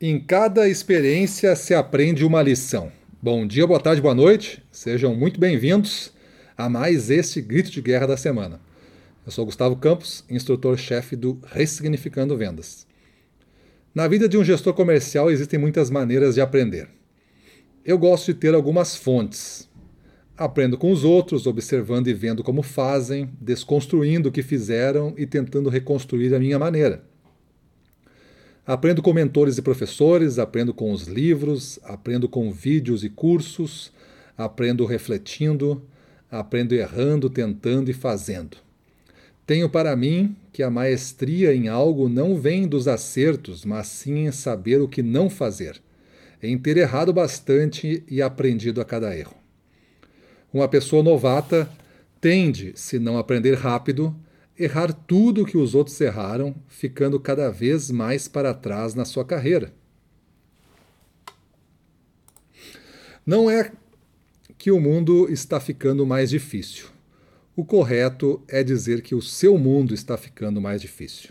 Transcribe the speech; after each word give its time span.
Em 0.00 0.20
cada 0.20 0.68
experiência 0.68 1.56
se 1.56 1.74
aprende 1.74 2.24
uma 2.24 2.40
lição. 2.40 2.92
Bom 3.20 3.44
dia, 3.44 3.66
boa 3.66 3.80
tarde, 3.80 4.00
boa 4.00 4.14
noite. 4.14 4.62
Sejam 4.70 5.12
muito 5.12 5.40
bem-vindos 5.40 6.12
a 6.56 6.68
mais 6.68 7.10
este 7.10 7.40
grito 7.40 7.68
de 7.72 7.82
guerra 7.82 8.06
da 8.06 8.16
semana. 8.16 8.60
Eu 9.26 9.32
sou 9.32 9.44
Gustavo 9.44 9.74
Campos, 9.74 10.24
instrutor-chefe 10.30 11.16
do 11.16 11.40
Ressignificando 11.44 12.36
Vendas. 12.36 12.86
Na 13.92 14.06
vida 14.06 14.28
de 14.28 14.38
um 14.38 14.44
gestor 14.44 14.72
comercial 14.72 15.32
existem 15.32 15.58
muitas 15.58 15.90
maneiras 15.90 16.36
de 16.36 16.40
aprender. 16.40 16.88
Eu 17.84 17.98
gosto 17.98 18.32
de 18.32 18.38
ter 18.38 18.54
algumas 18.54 18.94
fontes. 18.94 19.68
Aprendo 20.36 20.78
com 20.78 20.92
os 20.92 21.02
outros, 21.02 21.44
observando 21.44 22.06
e 22.06 22.14
vendo 22.14 22.44
como 22.44 22.62
fazem, 22.62 23.28
desconstruindo 23.40 24.28
o 24.28 24.32
que 24.32 24.44
fizeram 24.44 25.12
e 25.18 25.26
tentando 25.26 25.68
reconstruir 25.68 26.32
a 26.36 26.38
minha 26.38 26.56
maneira. 26.56 27.02
Aprendo 28.68 29.00
com 29.00 29.14
mentores 29.14 29.56
e 29.56 29.62
professores, 29.62 30.38
aprendo 30.38 30.74
com 30.74 30.92
os 30.92 31.04
livros, 31.04 31.80
aprendo 31.82 32.28
com 32.28 32.52
vídeos 32.52 33.02
e 33.02 33.08
cursos, 33.08 33.90
aprendo 34.36 34.84
refletindo, 34.84 35.82
aprendo 36.30 36.74
errando, 36.74 37.30
tentando 37.30 37.90
e 37.90 37.94
fazendo. 37.94 38.58
Tenho 39.46 39.70
para 39.70 39.96
mim 39.96 40.36
que 40.52 40.62
a 40.62 40.68
maestria 40.68 41.54
em 41.54 41.68
algo 41.68 42.10
não 42.10 42.36
vem 42.36 42.68
dos 42.68 42.86
acertos, 42.86 43.64
mas 43.64 43.86
sim 43.86 44.26
em 44.26 44.32
saber 44.32 44.82
o 44.82 44.86
que 44.86 45.02
não 45.02 45.30
fazer, 45.30 45.80
em 46.42 46.58
ter 46.58 46.76
errado 46.76 47.10
bastante 47.10 48.04
e 48.06 48.20
aprendido 48.20 48.82
a 48.82 48.84
cada 48.84 49.16
erro. 49.16 49.34
Uma 50.52 50.68
pessoa 50.68 51.02
novata 51.02 51.66
tende, 52.20 52.74
se 52.74 52.98
não 52.98 53.16
aprender 53.16 53.54
rápido, 53.54 54.14
errar 54.58 54.92
tudo 54.92 55.46
que 55.46 55.56
os 55.56 55.74
outros 55.74 56.00
erraram, 56.00 56.54
ficando 56.66 57.20
cada 57.20 57.50
vez 57.50 57.90
mais 57.90 58.26
para 58.26 58.52
trás 58.52 58.94
na 58.94 59.04
sua 59.04 59.24
carreira. 59.24 59.72
Não 63.24 63.50
é 63.50 63.70
que 64.56 64.70
o 64.70 64.80
mundo 64.80 65.30
está 65.30 65.60
ficando 65.60 66.04
mais 66.04 66.30
difícil. 66.30 66.86
O 67.54 67.64
correto 67.64 68.42
é 68.48 68.64
dizer 68.64 69.02
que 69.02 69.14
o 69.14 69.22
seu 69.22 69.58
mundo 69.58 69.94
está 69.94 70.16
ficando 70.16 70.60
mais 70.60 70.80
difícil. 70.80 71.30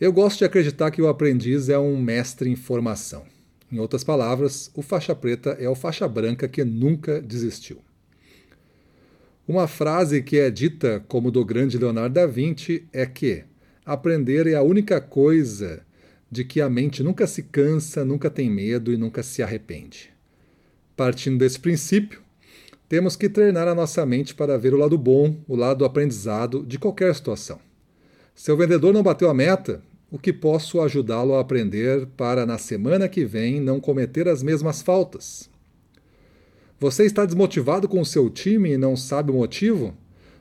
Eu 0.00 0.12
gosto 0.12 0.38
de 0.38 0.44
acreditar 0.44 0.90
que 0.90 1.02
o 1.02 1.08
aprendiz 1.08 1.68
é 1.68 1.78
um 1.78 2.00
mestre 2.00 2.50
em 2.50 2.56
formação. 2.56 3.24
Em 3.70 3.78
outras 3.78 4.04
palavras, 4.04 4.70
o 4.74 4.82
faixa 4.82 5.14
preta 5.14 5.50
é 5.58 5.68
o 5.68 5.74
faixa 5.74 6.06
branca 6.08 6.48
que 6.48 6.64
nunca 6.64 7.20
desistiu. 7.20 7.78
Uma 9.46 9.66
frase 9.66 10.22
que 10.22 10.38
é 10.38 10.50
dita 10.50 11.04
como 11.08 11.28
do 11.28 11.44
grande 11.44 11.76
Leonardo 11.76 12.14
da 12.14 12.26
Vinci 12.26 12.86
é 12.92 13.04
que 13.04 13.42
aprender 13.84 14.46
é 14.46 14.54
a 14.54 14.62
única 14.62 15.00
coisa 15.00 15.82
de 16.30 16.44
que 16.44 16.60
a 16.60 16.70
mente 16.70 17.02
nunca 17.02 17.26
se 17.26 17.42
cansa, 17.42 18.04
nunca 18.04 18.30
tem 18.30 18.48
medo 18.48 18.92
e 18.92 18.96
nunca 18.96 19.20
se 19.20 19.42
arrepende. 19.42 20.10
Partindo 20.96 21.38
desse 21.38 21.58
princípio, 21.58 22.20
temos 22.88 23.16
que 23.16 23.28
treinar 23.28 23.66
a 23.66 23.74
nossa 23.74 24.06
mente 24.06 24.32
para 24.32 24.56
ver 24.56 24.74
o 24.74 24.78
lado 24.78 24.96
bom, 24.96 25.36
o 25.48 25.56
lado 25.56 25.78
do 25.78 25.84
aprendizado 25.84 26.64
de 26.64 26.78
qualquer 26.78 27.12
situação. 27.12 27.58
Se 28.36 28.52
o 28.52 28.56
vendedor 28.56 28.94
não 28.94 29.02
bateu 29.02 29.28
a 29.28 29.34
meta, 29.34 29.82
o 30.08 30.20
que 30.20 30.32
posso 30.32 30.80
ajudá-lo 30.80 31.34
a 31.34 31.40
aprender 31.40 32.06
para 32.16 32.46
na 32.46 32.58
semana 32.58 33.08
que 33.08 33.24
vem 33.24 33.60
não 33.60 33.80
cometer 33.80 34.28
as 34.28 34.40
mesmas 34.40 34.82
faltas? 34.82 35.50
Você 36.82 37.04
está 37.04 37.24
desmotivado 37.24 37.88
com 37.88 38.00
o 38.00 38.04
seu 38.04 38.28
time 38.28 38.72
e 38.72 38.76
não 38.76 38.96
sabe 38.96 39.30
o 39.30 39.34
motivo? 39.34 39.96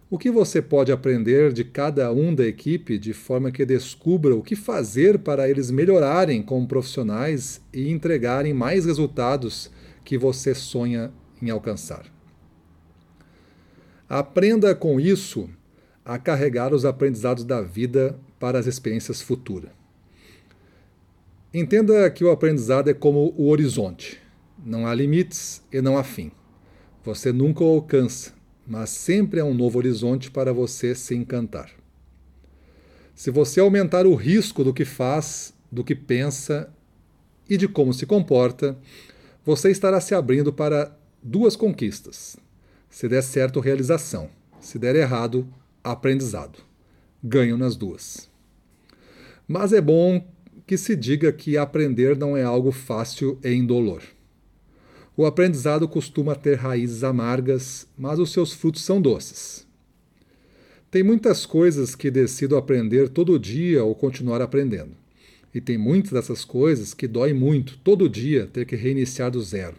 O 0.10 0.18
que 0.18 0.32
você 0.32 0.60
pode 0.60 0.92
aprender 0.92 1.54
de 1.54 1.64
cada 1.64 2.12
um 2.12 2.34
da 2.34 2.48
equipe 2.48 2.98
de 2.98 3.14
forma 3.14 3.52
que 3.52 3.64
descubra 3.64 4.36
o 4.36 4.42
que 4.42 4.56
fazer 4.56 5.20
para 5.20 5.48
eles 5.48 5.70
melhorarem 5.70 6.42
como 6.42 6.68
profissionais 6.68 7.62
e 7.72 7.92
entregarem 7.92 8.56
mais 8.56 8.88
resultados 8.88 9.70
que 10.04 10.18
você 10.18 10.56
sonha 10.56 11.12
em 11.40 11.52
alcançar? 11.52 12.12
Aprenda 14.10 14.74
com 14.74 15.00
isso 15.00 15.48
a 16.04 16.18
carregar 16.18 16.74
os 16.74 16.86
aprendizados 16.86 17.44
da 17.44 17.62
vida 17.62 18.18
para 18.40 18.58
as 18.58 18.66
experiências 18.66 19.22
futuras. 19.22 19.70
Entenda 21.54 22.10
que 22.10 22.24
o 22.24 22.32
aprendizado 22.32 22.90
é 22.90 22.96
como 22.96 23.32
o 23.38 23.48
horizonte. 23.48 24.20
Não 24.64 24.86
há 24.86 24.94
limites 24.94 25.64
e 25.72 25.82
não 25.82 25.98
há 25.98 26.04
fim. 26.04 26.32
Você 27.04 27.32
nunca 27.32 27.64
o 27.64 27.68
alcança, 27.68 28.32
mas 28.68 28.92
sempre 28.92 29.40
é 29.40 29.44
um 29.44 29.56
novo 29.56 29.80
horizonte 29.80 30.30
para 30.30 30.54
você 30.54 30.94
se 30.94 31.16
encantar. 31.16 31.72
Se 33.16 33.32
você 33.32 33.60
aumentar 33.60 34.06
o 34.06 34.14
risco 34.14 34.64
do 34.64 34.74
que 34.74 34.86
faz, 34.86 35.54
do 35.72 35.84
que 35.84 35.96
pensa 35.96 36.72
e 37.50 37.58
de 37.58 37.68
como 37.68 37.92
se 37.92 38.06
comporta, 38.06 38.78
você 39.44 39.72
estará 39.72 40.00
se 40.00 40.14
abrindo 40.14 40.54
para 40.54 40.96
duas 41.24 41.56
conquistas. 41.56 42.38
Se 42.88 43.08
der 43.08 43.24
certo, 43.24 43.60
realização. 43.60 44.30
Se 44.60 44.78
der 44.78 44.96
errado, 44.96 45.48
aprendizado. 45.84 46.60
Ganho 47.24 47.58
nas 47.58 47.76
duas. 47.76 48.30
Mas 49.48 49.74
é 49.74 49.82
bom 49.82 50.24
que 50.68 50.78
se 50.78 50.96
diga 50.96 51.32
que 51.34 51.58
aprender 51.58 52.16
não 52.16 52.38
é 52.38 52.44
algo 52.44 52.72
fácil 52.72 53.40
e 53.44 53.52
indolor. 53.52 54.04
O 55.22 55.26
aprendizado 55.28 55.88
costuma 55.88 56.34
ter 56.34 56.56
raízes 56.56 57.04
amargas, 57.04 57.86
mas 57.96 58.18
os 58.18 58.32
seus 58.32 58.54
frutos 58.54 58.82
são 58.82 59.00
doces. 59.00 59.68
Tem 60.90 61.04
muitas 61.04 61.46
coisas 61.46 61.94
que 61.94 62.10
decido 62.10 62.58
aprender 62.58 63.08
todo 63.08 63.38
dia 63.38 63.84
ou 63.84 63.94
continuar 63.94 64.42
aprendendo. 64.42 64.98
E 65.54 65.62
tem 65.62 65.78
muitas 65.78 66.14
dessas 66.14 66.44
coisas 66.44 66.96
que 66.96 67.08
dói 67.08 67.34
muito 67.34 67.78
todo 67.84 68.10
dia 68.10 68.50
ter 68.52 68.66
que 68.66 68.76
reiniciar 68.76 69.30
do 69.30 69.40
zero, 69.44 69.76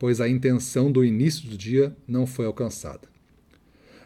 pois 0.00 0.20
a 0.20 0.28
intenção 0.28 0.90
do 0.90 1.04
início 1.04 1.48
do 1.48 1.56
dia 1.56 1.96
não 2.04 2.26
foi 2.26 2.46
alcançada. 2.46 3.08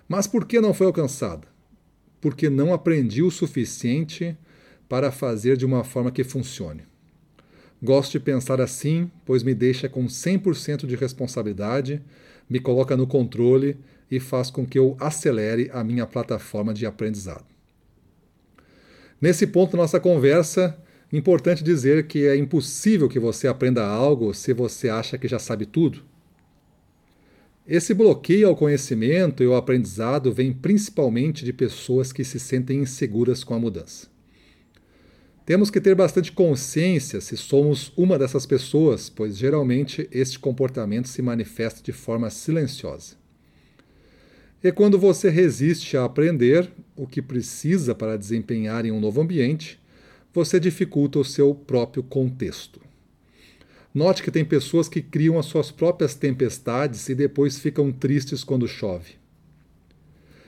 Mas 0.07 0.27
por 0.27 0.45
que 0.45 0.61
não 0.61 0.75
foi 0.75 0.89
alcançada? 0.89 1.49
Porque 2.21 2.51
não 2.51 2.75
aprendi 2.75 3.23
o 3.23 3.31
suficiente 3.31 4.37
para 4.91 5.11
fazer 5.11 5.57
de 5.57 5.65
uma 5.65 5.83
forma 5.83 6.11
que 6.11 6.23
funcione. 6.23 6.83
Gosto 7.87 8.11
de 8.11 8.21
pensar 8.21 8.61
assim, 8.61 9.09
pois 9.25 9.45
me 9.45 9.55
deixa 9.55 9.89
com 9.89 10.07
100% 10.07 10.87
de 10.87 10.97
responsabilidade, 10.97 12.03
me 12.51 12.59
coloca 12.59 12.97
no 12.97 13.07
controle 13.07 13.77
e 14.11 14.19
faz 14.19 14.51
com 14.51 14.67
que 14.67 14.77
eu 14.77 14.97
acelere 14.99 15.71
a 15.73 15.85
minha 15.85 16.05
plataforma 16.05 16.75
de 16.75 16.85
aprendizado. 16.85 17.45
Nesse 19.21 19.47
ponto 19.47 19.77
da 19.77 19.85
nossa 19.85 20.01
conversa, 20.01 20.77
importante 21.13 21.63
dizer 21.63 22.09
que 22.09 22.27
é 22.27 22.37
impossível 22.37 23.09
que 23.09 23.21
você 23.21 23.47
aprenda 23.47 23.87
algo 23.87 24.35
se 24.35 24.53
você 24.53 24.89
acha 24.89 25.17
que 25.17 25.29
já 25.29 25.39
sabe 25.39 25.65
tudo. 25.65 26.03
Esse 27.69 27.95
bloqueio 27.95 28.49
ao 28.49 28.57
conhecimento 28.57 29.45
e 29.45 29.47
ao 29.47 29.55
aprendizado 29.55 30.33
vem 30.33 30.53
principalmente 30.53 31.45
de 31.45 31.53
pessoas 31.53 32.13
que 32.13 32.25
se 32.25 32.41
sentem 32.41 32.81
inseguras 32.81 33.45
com 33.45 33.55
a 33.55 33.61
mudança. 33.61 34.16
Temos 35.47 35.71
que 35.71 35.81
ter 35.81 35.95
bastante 35.95 36.33
consciência 36.33 37.21
se 37.21 37.37
somos 37.37 37.93
uma 37.97 38.19
dessas 38.19 38.45
pessoas, 38.45 39.09
pois 39.09 39.39
geralmente 39.39 40.09
este 40.11 40.41
comportamento 40.41 41.07
se 41.07 41.23
manifesta 41.23 41.81
de 41.81 41.93
forma 41.93 42.29
silenciosa. 42.31 43.15
E 44.61 44.73
quando 44.73 44.99
você 44.99 45.31
resiste 45.31 45.97
a 45.97 46.05
aprender 46.05 46.69
o 46.97 47.07
que 47.07 47.23
precisa 47.23 47.95
para 47.95 48.19
desempenhar 48.19 48.85
em 48.85 48.91
um 48.91 48.99
novo 48.99 49.21
ambiente, 49.21 49.81
você 50.35 50.59
dificulta 50.59 51.21
o 51.21 51.25
seu 51.25 51.55
próprio 51.55 52.03
contexto. 52.03 52.81
Note 53.95 54.25
que 54.25 54.33
tem 54.33 54.45
pessoas 54.45 54.89
que 54.89 55.01
criam 55.01 55.39
as 55.39 55.47
suas 55.47 55.71
próprias 55.71 56.17
tempestades 56.17 57.09
e 57.09 57.15
depois 57.15 57.57
ficam 57.57 57.93
tristes 57.93 58.43
quando 58.43 58.67
chove. 58.67 59.13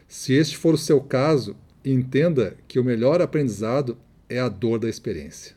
Se 0.08 0.34
este 0.34 0.56
for 0.56 0.74
o 0.74 0.78
seu 0.78 1.00
caso, 1.00 1.54
entenda 1.84 2.56
que 2.66 2.80
o 2.80 2.84
melhor 2.84 3.22
aprendizado 3.22 3.96
é 4.28 4.38
a 4.38 4.48
dor 4.48 4.78
da 4.78 4.88
experiência. 4.88 5.56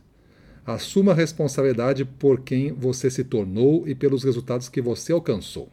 Assuma 0.65 1.11
a 1.11 1.15
responsabilidade 1.15 2.05
por 2.05 2.41
quem 2.41 2.71
você 2.71 3.09
se 3.09 3.23
tornou 3.23 3.87
e 3.87 3.95
pelos 3.95 4.23
resultados 4.23 4.69
que 4.69 4.81
você 4.81 5.11
alcançou. 5.11 5.69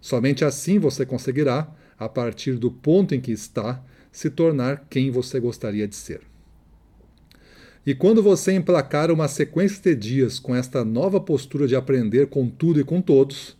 Somente 0.00 0.44
assim 0.44 0.78
você 0.78 1.04
conseguirá, 1.04 1.70
a 1.98 2.08
partir 2.08 2.54
do 2.54 2.70
ponto 2.70 3.14
em 3.14 3.20
que 3.20 3.32
está, 3.32 3.82
se 4.10 4.30
tornar 4.30 4.86
quem 4.88 5.10
você 5.10 5.38
gostaria 5.38 5.86
de 5.86 5.96
ser. 5.96 6.22
E 7.84 7.94
quando 7.94 8.22
você 8.22 8.52
emplacar 8.52 9.10
uma 9.10 9.28
sequência 9.28 9.94
de 9.94 10.10
dias 10.10 10.38
com 10.38 10.54
esta 10.54 10.84
nova 10.84 11.20
postura 11.20 11.66
de 11.66 11.74
aprender 11.74 12.26
com 12.28 12.48
tudo 12.48 12.80
e 12.80 12.84
com 12.84 13.00
todos, 13.00 13.56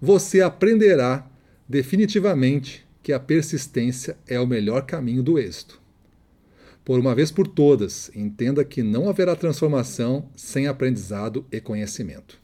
você 0.00 0.40
aprenderá 0.40 1.28
definitivamente 1.68 2.86
que 3.02 3.12
a 3.12 3.18
persistência 3.18 4.16
é 4.26 4.38
o 4.38 4.46
melhor 4.46 4.86
caminho 4.86 5.22
do 5.22 5.38
êxito. 5.38 5.81
Por 6.84 6.98
uma 6.98 7.14
vez 7.14 7.30
por 7.30 7.46
todas, 7.46 8.10
entenda 8.14 8.64
que 8.64 8.82
não 8.82 9.08
haverá 9.08 9.36
transformação 9.36 10.28
sem 10.34 10.66
aprendizado 10.66 11.46
e 11.50 11.60
conhecimento. 11.60 12.40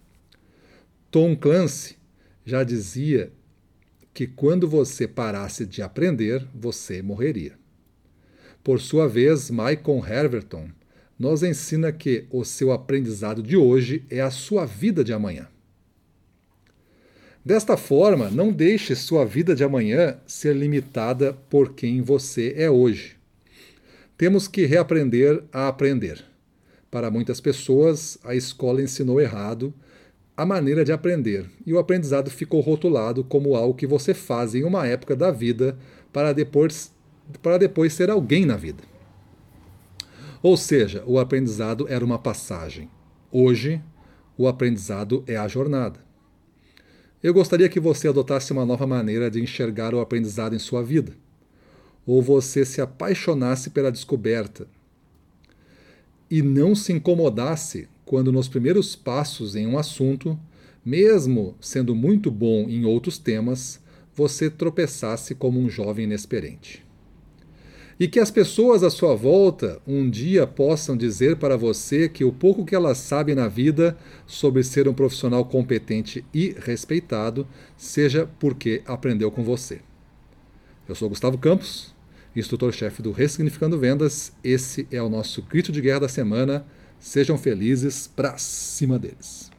Tom 1.11 1.35
Clancy 1.35 1.97
já 2.45 2.63
dizia 2.63 3.33
que 4.15 4.27
quando 4.27 4.69
você 4.69 5.09
parasse 5.09 5.67
de 5.67 5.83
aprender, 5.83 6.47
você 6.55 7.03
morreria. 7.03 7.59
Por 8.63 8.81
sua 8.81 9.09
vez, 9.09 9.51
Michael 9.51 10.05
Herverton 10.09 10.69
nos 11.19 11.43
ensina 11.43 11.91
que 11.91 12.27
o 12.31 12.45
seu 12.45 12.71
aprendizado 12.71 13.43
de 13.43 13.57
hoje 13.57 14.05
é 14.09 14.21
a 14.21 14.31
sua 14.31 14.65
vida 14.65 15.03
de 15.03 15.13
amanhã. 15.13 15.49
Desta 17.45 17.77
forma, 17.77 18.31
não 18.31 18.53
deixe 18.53 18.95
sua 18.95 19.25
vida 19.25 19.55
de 19.55 19.65
amanhã 19.65 20.19
ser 20.27 20.55
limitada 20.55 21.33
por 21.49 21.73
quem 21.73 22.03
você 22.03 22.55
é 22.57 22.71
hoje. 22.71 23.18
Temos 24.19 24.49
que 24.49 24.67
reaprender 24.67 25.45
a 25.53 25.69
aprender. 25.69 26.25
Para 26.91 27.09
muitas 27.09 27.41
pessoas, 27.41 28.19
a 28.25 28.35
escola 28.35 28.83
ensinou 28.83 29.21
errado 29.21 29.73
a 30.37 30.45
maneira 30.45 30.85
de 30.85 30.91
aprender 30.91 31.49
e 31.65 31.73
o 31.73 31.79
aprendizado 31.79 32.29
ficou 32.29 32.61
rotulado 32.61 33.23
como 33.23 33.55
algo 33.55 33.75
que 33.75 33.87
você 33.87 34.13
faz 34.13 34.57
em 34.57 34.65
uma 34.65 34.85
época 34.89 35.15
da 35.15 35.31
vida 35.31 35.79
para 36.13 36.33
depois, 36.33 36.93
para 37.41 37.59
depois 37.59 37.93
ser 37.93 38.11
alguém 38.11 38.45
na 38.45 38.57
vida. 38.57 38.83
Ou 40.43 40.57
seja, 40.57 41.05
o 41.07 41.21
aprendizado 41.21 41.87
era 41.89 42.05
uma 42.05 42.19
passagem. 42.19 42.91
Hoje, 43.31 43.81
o 44.37 44.49
aprendizado 44.49 45.23
é 45.29 45.37
a 45.37 45.47
jornada. 45.47 46.01
Eu 47.23 47.33
gostaria 47.33 47.69
que 47.69 47.79
você 47.79 48.09
adotasse 48.09 48.53
uma 48.53 48.67
nova 48.67 48.87
maneira 48.87 49.31
de 49.31 49.41
enxergar 49.41 49.95
o 49.95 50.01
aprendizado 50.01 50.57
em 50.57 50.59
sua 50.59 50.83
vida. 50.83 51.13
Ou 52.09 52.21
você 52.21 52.65
se 52.65 52.81
apaixonasse 52.81 53.71
pela 53.71 53.93
descoberta 53.93 54.67
e 56.29 56.43
não 56.43 56.75
se 56.75 56.93
incomodasse 56.93 57.89
quando 58.05 58.33
nos 58.33 58.49
primeiros 58.49 58.97
passos 58.97 59.55
em 59.55 59.67
um 59.67 59.79
assunto, 59.79 60.37
mesmo 60.85 61.55
sendo 61.61 61.95
muito 61.95 62.31
bom 62.31 62.67
em 62.69 62.85
outros 62.85 63.19
temas, 63.19 63.81
você 64.13 64.51
tropeçasse 64.51 65.35
como 65.35 65.61
um 65.61 65.69
jovem 65.69 66.07
inexperiente 66.07 66.89
e 68.01 68.07
que 68.07 68.21
as 68.21 68.31
pessoas 68.31 68.85
à 68.85 68.91
sua 68.91 69.15
volta 69.15 69.81
um 69.87 70.09
dia 70.09 70.47
possam 70.47 70.97
dizer 70.97 71.37
para 71.37 71.57
você 71.57 72.09
que 72.09 72.25
o 72.25 72.33
pouco 72.33 72.65
que 72.65 72.75
elas 72.75 72.99
sabem 72.99 73.35
na 73.35 73.49
vida 73.49 73.99
sobre 74.27 74.63
ser 74.63 74.87
um 74.89 74.95
profissional 74.95 75.45
competente 75.45 76.25
e 76.33 76.55
respeitado 76.61 77.47
seja 77.77 78.29
porque 78.39 78.83
aprendeu 78.87 79.31
com 79.31 79.43
você. 79.43 79.81
Eu 80.89 80.95
sou 80.95 81.09
Gustavo 81.09 81.37
Campos, 81.39 81.95
instrutor-chefe 82.39 83.03
do 83.03 83.13
Ressignificando 83.13 83.79
Vendas. 83.79 84.33
Esse 84.43 84.87
é 84.91 85.03
o 85.03 85.09
nosso 85.09 85.43
grito 85.43 85.73
de 85.73 85.81
guerra 85.81 86.01
da 86.01 86.09
semana. 86.09 86.67
Sejam 86.99 87.39
felizes 87.39 88.07
para 88.07 88.37
cima 88.39 88.99
deles. 88.99 89.51